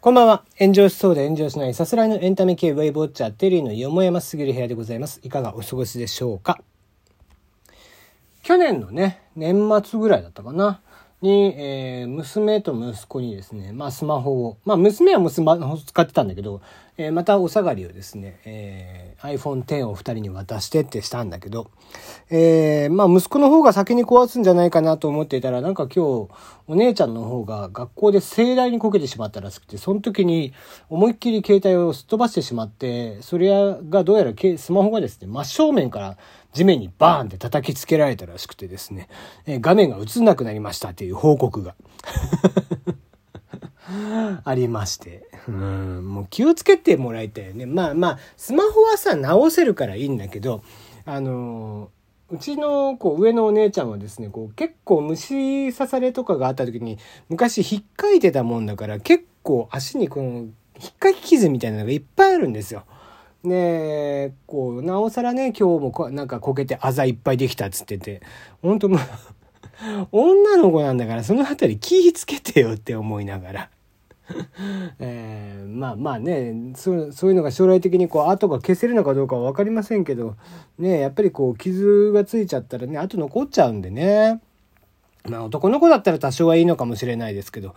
[0.00, 0.44] こんばんは。
[0.58, 5.20] 炎上しそうで炎上しないさすらいのエンタメ系ウェイボッチャーテリーのよもやますぎる部屋でございます。
[5.22, 6.60] いかがお過ごしでしょうか？
[8.42, 10.82] 去年のね、年末ぐらいだったかな。
[11.22, 16.60] に、えー、娘と息子にですね、まあスマホを、まあ娘はもうスマホ使ってたんだけど、
[16.98, 21.70] えー、またお下がりをですね、えー、iPhone X を二人に渡してってしたんだけど、
[22.30, 26.28] えー、まあ息子の方が先に壊すんじゃないかなと思っていたら、なんか今日、
[26.68, 30.52] お姉ちゃんの方が学校で盛大にこけてしまったらしくて、その時に
[30.88, 33.48] 思いっきり携帯をすっ飛ばしてしまって、それ
[33.88, 36.16] がどうやらスマホがですね、真正面から
[36.56, 39.08] 地面にバーンって叩きつけられたらしくてですね、
[39.46, 41.74] え画面が映んなくなりましたっていう報告が
[44.42, 45.28] ありまして。
[45.48, 47.66] うん、もう気をつけてもらいたいよね。
[47.66, 50.62] まあまあ、スマホはさ、直せるからいいんだけど、
[51.04, 51.90] あの
[52.30, 60.28] うちのこう上のお姉ちゃんはですね、こう結構虫刺されとかがあった時に昔引っかいてたもんだから結構足にこの
[60.80, 62.84] 引っかき傷みたいなのがいっぱいあるんですよ。
[63.48, 68.20] で、こう、なおさらね、今日もこなんかこけてあざいっぱいできたっつってて、
[68.62, 69.00] 本当もう
[70.12, 73.70] 女の子なんだからそのあたり気ぃつけてよって思いながら。
[74.98, 80.34] えー、まあまあねそうそういうのが将来的にこう跡が消せるのかどうかは分かりませんけど
[80.80, 84.40] ねやっぱりこう傷がついちゃったらね跡残っちゃうんでね。
[85.28, 87.74] まあ男の子だったら多少はいいのかもしれないですけど、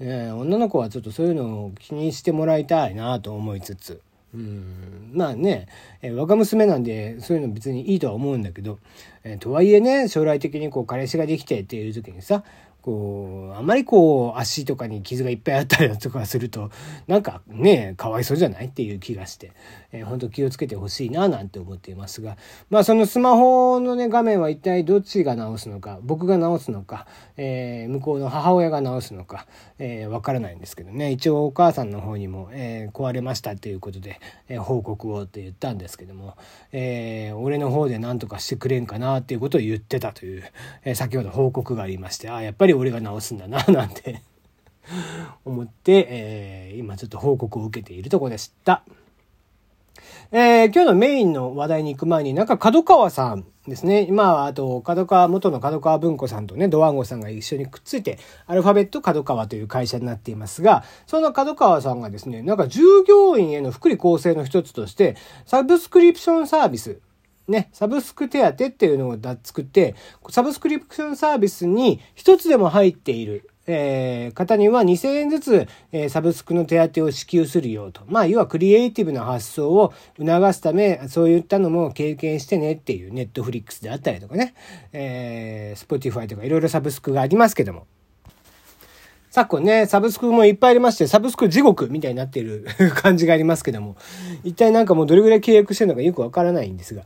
[0.00, 4.00] えー、女の子はちょっとそういうのを気にしてもらいたいなと思いつつ。
[4.34, 5.68] うん、まあね、
[6.00, 8.78] えー、若娘なんでそういうの別にいいとは思うんだけど、
[9.24, 12.42] えー、とはいえね将来的にこう彼氏ができてっていう時にさ
[12.82, 16.70] こう、あまりこう、足とかに傷がいっぱいあったりとかすると、
[17.06, 19.52] なんかね、かわいそうじゃないっていう気がして、
[19.92, 22.36] えー、本当気をつけてほしいな、なんて思っていますが、
[22.70, 29.46] まあそのスマホのね、画面は一体どっちが直すのか、僕が直すのか、えー、向こうの母親が直すのか、
[29.78, 34.18] えー、わからないんですけどね、一応お母さんの方にも、えー、壊れましたということで、
[34.48, 36.36] えー、報告をって言ったんですけども、
[36.72, 40.42] えー、俺の方で何とかしてくれんかなっていうことを言ってたという、
[40.84, 44.22] えー、先ほど報告がありまして、あ、やっぱりり俺が直すんだな なんて
[45.44, 48.82] 思って、えー、今ちょっと報告を受けているとこでした。
[50.34, 54.00] えー、今日のメインの話題に行く前に、なんか角川さんですね。
[54.00, 66.98] 今は、あと、角川、元の角川文庫さんとね、ドワンゴさんが一緒にくっついて、アルファベット角川という会社になっていますが、その角川さんがですね、なんか従業員への福利厚生の一つとして、サブスクリプションサービス、
[67.52, 69.94] ね、サブスク手当っていうのを作って、
[70.30, 78.02] サブスクリプションサービスに一つでも入っている、えー、方には2000円ずつ、えー、サブスクの手当を支給するよと。
[78.08, 84.54] まあ、要はクリエイティブな発想を促すため、そういったのも経験してねっていう、 Netflix であったりとかね、
[84.92, 87.86] えー、 Spotify とかいろいろサブスクがありますけども。
[89.32, 93.96] 昨今ね、サブスクもいっぱいありまして、サブスク地獄みたいになっている 感じがありますけども、
[94.44, 97.04] 一体なんかもうどれぐらい契約してるのかよくわからないんですが。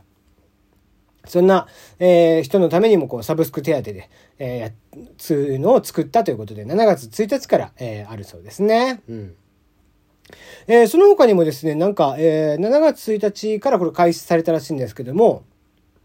[1.27, 1.67] そんな、
[1.99, 4.71] えー、人のためにもこうサブスク手当で、えー、や
[5.17, 9.01] つのを作ったということで、7月1日から、えー、あるそうですね。
[9.09, 9.35] うん。
[10.67, 15.43] えー、その他にもですね、なんか、えー、7月1日からこれ開始されたらしいんですけども、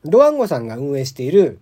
[0.04, 1.58] ドワンゴさんが運営している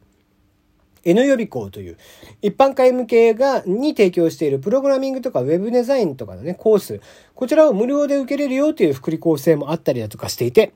[1.05, 1.97] N 予備校という
[2.43, 7.01] 一般会向けが、に提供しているプログラミングとかウェブデザインとかのね、コース、
[7.35, 10.73] こちらを無料で受けれるよという福利厚生もあったりだとかしていて、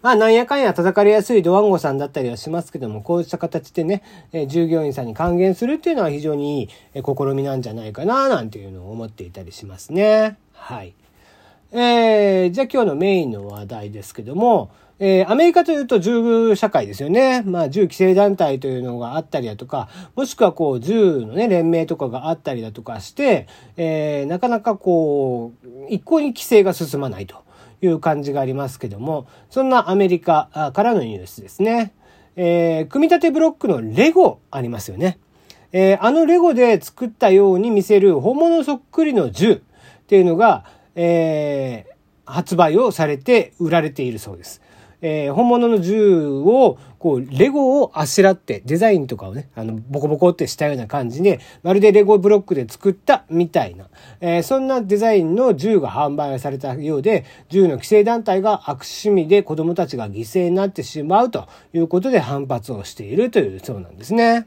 [0.00, 10.38] まあ、なんやかんや叩かれやすいドワンゴさんだったりはしますけども、こうした形でね、え従業員さんに還元するっていうのは非常にいい、え試みなんじゃないかな、なんていうのを思っていたりしますね。
[10.52, 10.94] はい。
[11.72, 14.70] えー、じゃあ今日のメインの話題ですけども、
[15.00, 17.42] えー、アメリカというと銃社会ですよね。
[17.42, 27.47] まあ、銃規制団体というのがあったりだとか、もしくはこう、銃のね、連盟とかがあったりだとかして、えー、なかなかこう、一向に規制が進まないと。
[27.80, 31.92] いう感じがありますけども、そんなアメリカからのニュースですね。
[32.36, 35.18] えー、組み立てブロックのレゴありますよね。
[35.72, 39.60] えー、あのレゴで作ったように見せる本物そっくりの銃っ
[40.06, 40.64] ていうのが、
[40.94, 44.62] えー、発売をされて売られているそうです。
[45.00, 53.88] えー、本物の銃を、こう、レゴをあしらって、デザインとかをね、あの、ボコボコってしたような感じで、まるでレゴブロックで作ったみたいな、
[54.20, 64.46] えー、そんなデザインの銃が販売されたようで、銃の規制団体が悪趣味で子供たちが犠牲になってしまうということで反発をしているというそうなんですね。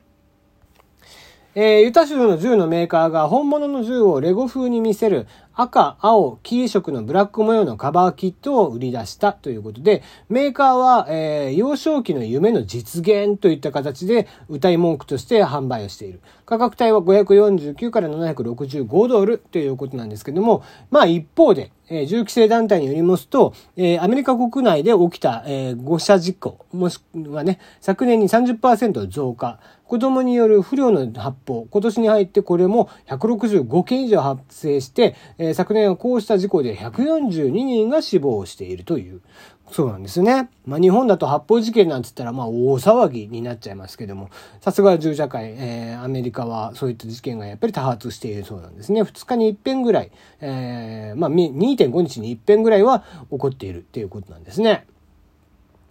[1.53, 16.21] えー、ユタ州の銃のメーカーが本物の銃をレゴ風に見せる赤、青、黄色のブラック模様のカバーキットを売り出したということで、メーカーは、えー、幼少期の夢の実現といった形で歌い文句として販売をしている。
[16.45, 29.59] 価格帯は549から765ドルということなんですけども、まあ一方で、えー、銃規制団体によりますと、えー、アメリカ国内で起きた、えー、誤射事故、もしくはね、昨年に30%増加。
[29.91, 39.19] 子供による不良の発砲、今年に入ってこれも165件以上発生して、え、昨年はこうした事故で142人が死亡しているという。
[39.69, 40.49] そうなんですね。
[40.65, 44.29] まあ、日本だと発砲事件なんつったら、まあ、大騒ぎになっちゃいますけども、
[44.61, 49.01] さすが銃社会、えー、アメリカはそういった事件がやっぱり多発しているそうなんですね。
[49.01, 54.85] 2日に1遍ぐらい、えー、まあ、2.5日に1遍ぐらいは起こっているっていうことなんですね。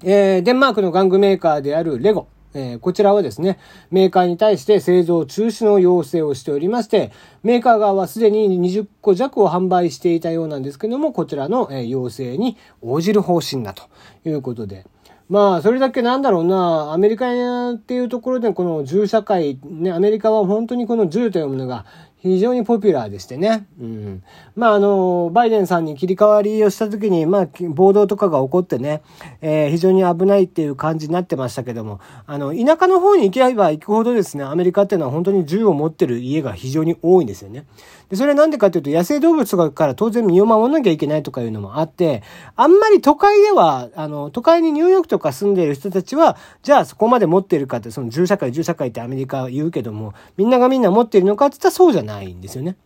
[0.05, 2.29] えー、デンマークの玩具メーカーであるレゴ。
[2.55, 3.59] えー、こちらはですね、
[3.91, 7.13] メーカーに対して製造中止の要請をしておりまして、
[7.43, 13.85] メーカー側はすでに20個弱を販売していたようなんですけども、こちらの、え要請に応じる方針だと
[14.25, 14.85] いうことで、
[15.31, 21.87] まあ、それだけなんだろうな、アメリカっていうところでこの銃社会、ね、アメリカは本当にこの銃というものが
[22.23, 23.67] 非常にポピュラーでしてね。
[23.81, 24.23] うん。
[24.55, 29.03] まあ、あの、バイデンさんに切り替わりをした時に、まあ、暴動とかが起こってね、
[29.41, 37.65] えー、非常に危ないっていう感じになってましたけども、あの、田舎の方に行けば行くほどですね、アメリカっていうのは本当に銃を持ってる家が非常に多いんですよね。
[38.11, 42.23] で、それはなんでかっていうと、野生動物とかから当然身を守らなきゃいけないとかいうのもあって、
[42.57, 52.77] あんまり都会では、あの、都会にニューヨークとか住んでいる人たちは、じゃあそこまで持ってるかって、その銃社会、銃社会ってアメリカは言うけども、みんながみんな持ってるのかって言ったらそうじゃないんですよね。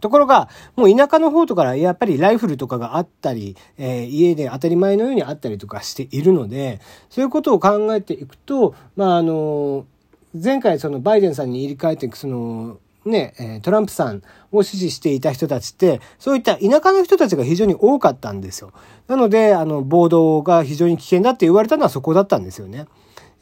[0.00, 9.86] ところが、もう田舎の方とかやっぱりライフルとかがあったり、えー、家で当たり前のようにあったりとかしているので、そういうことを考えていくと、まあ、あの、
[10.32, 12.78] 前回そのバイデンさんに入り替えていくその、
[13.10, 14.22] ね、トランプさん
[14.52, 18.72] を支持していた人たちって、そういった田舎の人たちが非常に多かったんですよ。
[19.08, 22.78] なので、あの、暴動が非常に危険だって言われたのはそこだったんですよね。
[22.78, 22.86] やっ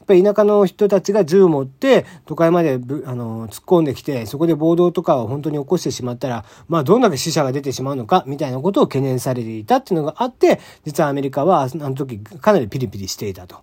[0.07, 13.57] ぱり田舎の人たちが銃を持って都会まであの突っ込んできてそこで暴動とかを本当に起こしてしまったらまあどんだけ死者が出てしまうのかみたいなことを懸念されていたっていうのがあって実はアメリカはあの時かなりピリピリしていたと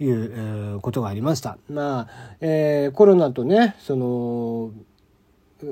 [0.00, 1.58] いう、ことがありました。
[1.68, 2.08] まあ、
[2.40, 4.72] えー、コロナとねその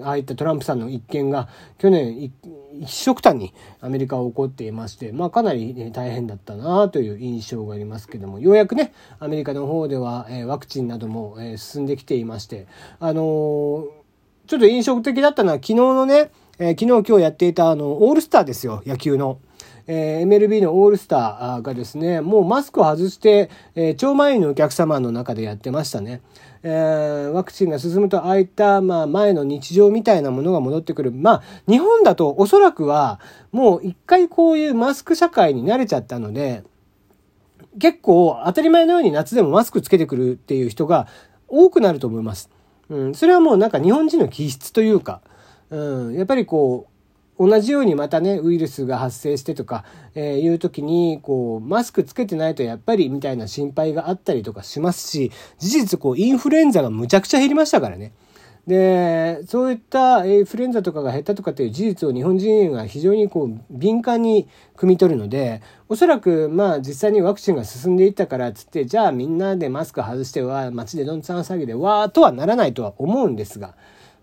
[0.03, 1.49] ああいったトランプさんの一件が
[1.79, 2.33] 去年
[2.73, 12.67] 一色単にアメリカは起こっていまして、まあかなり、ね、大変だったなという印象がありますけども、ようやくね、アメリカの方では、えー、ワクチンなども、えー、進んできていまして、
[13.01, 13.87] あのー、
[14.47, 19.39] ちょっと印象的だったのは昨日のね、え昨日今日やっていたあの、オールスターですよ、野球の。
[19.93, 26.21] えー、MLB のオールスターがですね、もうマスクを外して、えー、超満員のお客様の中でやってましたね。
[26.63, 31.11] えー、ワクチンが進むと、ああいった、まあ、前の日常みたいなものが戻ってくる。
[31.11, 33.19] まあ、日本だとおそらくは、
[33.51, 36.63] もう一回こういうマスク社会に慣れちゃったので、
[37.81, 41.09] 結構当たり前のように夏でもマスクつけてくるっていう人が
[41.49, 42.49] 多くなると思います。
[42.91, 45.21] うん、それはもうなんか日本人の気質というか、
[45.71, 46.90] うん、やっぱりこう、
[47.41, 49.85] 同じようにまたね、ウイルスが発生してとか、
[50.15, 58.13] えー、いう時に、こう、マスクつけてないとやっぱりみたいな心配があったりとかしますし、事実こう、インフルエンザがむちゃくちゃ減りましたからね。
[58.67, 73.75] で、そういったインフルエンザとかが減ったとかっていう事実を日本人が非常にこう敏感に汲み取るので、おそらくまあ実際にワクチンが進んでいったからっつって、じゃあみんなでマスク外しては街でどんちゃん騒ぎでわーとはならないとは思うんですが、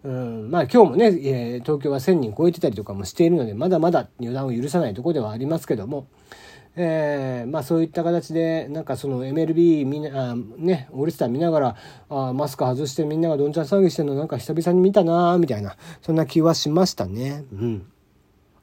[0.03, 6.07] うん、まあ今日もね、えー、東京は1000人超えてたりとかもしているので、まだまだ予断を許さないところではありますけども、
[6.75, 11.75] えー、まあそういった形で、なんかその MLB みんな、あね、オールスター見ながら、
[12.09, 17.43] あマスク外してみんながどんちゃん騒ぎしてるのなんか久々に見たなーみたいな、そんな気はしましたね。
[17.51, 17.87] うん。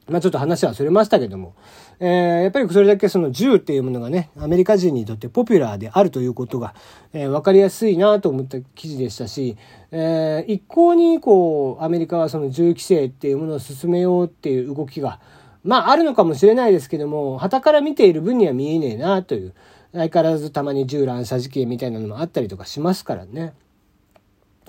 [0.07, 1.55] まあちょっと話はそれましたけども、
[1.99, 6.73] えー、やっぱりそれだけその銃っていうものがね、アメリカ人にとってポピュラーであるということが、
[7.13, 9.57] えー、分かりやすいなと思った記事でしたし、
[9.91, 15.19] えー、一向にこう、アメリカはその銃規制っていうものを進めようっていう動きが、
[15.63, 19.53] まああるのかもしれないですけども、旗から見ている分には見えねえなという、
[19.93, 23.53] 相変わらずたまに銃乱射事件みたいなのもあったりとかしますからね。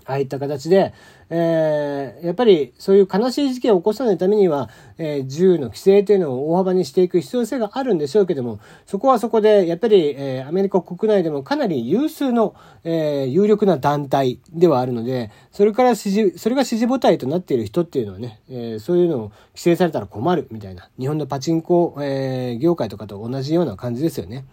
[0.06, 0.94] ああいった形で、
[1.30, 24.44] えー、やっぱりそういう悲しい事件を起こさないためには、えー、銃の規制というのを大幅にしていく必要性があるんでしょうけども、そこはそこで、やっぱり、えー、アメリカ国内でもかなり有数の、えー、有力な団体ではあるので、それから支持、それが支持母体となっている人っていうのはね、えー、そういうのを規制されたら困るみたいな、日本のパチンコ、えー、業界とかと同じような感じですよね。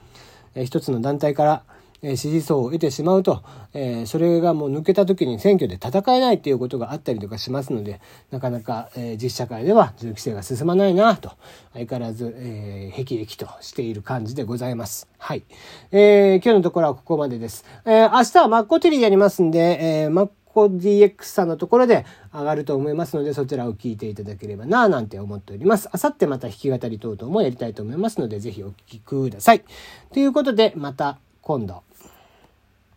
[0.56, 1.64] えー、一つの団体から、
[2.04, 3.42] え支持層を得てしまうと、
[3.74, 11.32] えそれがもう抜けた時に選挙で戦えないっていうことがあったりとかしますので、なかなか、え実社会では銃規制が進まないなと、
[11.74, 15.08] 相変わらず、えー、辟易としている感じでございます。
[15.18, 15.44] はい。
[15.92, 17.66] えー、今日のところはここまでです。
[17.86, 25.90] えー、明日はマッコテリーやりますんで、えー、マッコ DX さんのところで上がると思いますので、そちらを聞いていただければなぁなんて思っております。
[25.92, 29.64] あさってまた弾き語り等々もやりたいと思いますので、ぜひお聴きください。
[30.14, 31.84] ということで、また今度。